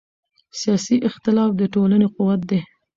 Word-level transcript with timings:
سیاسي 0.59 0.95
اختلاف 1.09 1.51
د 1.57 1.61
ټولنې 1.73 2.07
قوت 2.15 2.41
دی 2.49 2.59